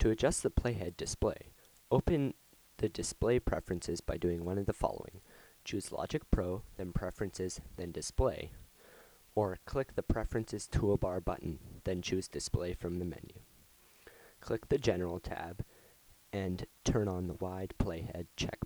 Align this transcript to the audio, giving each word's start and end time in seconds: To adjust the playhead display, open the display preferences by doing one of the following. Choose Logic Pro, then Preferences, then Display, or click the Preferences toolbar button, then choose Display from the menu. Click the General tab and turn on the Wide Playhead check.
To 0.00 0.08
adjust 0.08 0.42
the 0.42 0.50
playhead 0.50 0.96
display, 0.96 1.50
open 1.90 2.32
the 2.78 2.88
display 2.88 3.38
preferences 3.38 4.00
by 4.00 4.16
doing 4.16 4.46
one 4.46 4.56
of 4.56 4.64
the 4.64 4.72
following. 4.72 5.20
Choose 5.62 5.92
Logic 5.92 6.22
Pro, 6.30 6.62
then 6.78 6.92
Preferences, 6.92 7.60
then 7.76 7.92
Display, 7.92 8.52
or 9.34 9.58
click 9.66 9.94
the 9.94 10.02
Preferences 10.02 10.66
toolbar 10.72 11.22
button, 11.22 11.58
then 11.84 12.00
choose 12.00 12.28
Display 12.28 12.72
from 12.72 12.98
the 12.98 13.04
menu. 13.04 13.40
Click 14.40 14.70
the 14.70 14.78
General 14.78 15.20
tab 15.20 15.62
and 16.32 16.64
turn 16.82 17.06
on 17.06 17.26
the 17.26 17.34
Wide 17.34 17.74
Playhead 17.78 18.28
check. 18.38 18.59